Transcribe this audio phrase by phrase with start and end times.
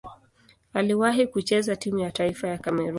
[0.73, 2.89] Aliwahi kucheza timu ya taifa ya Kamerun.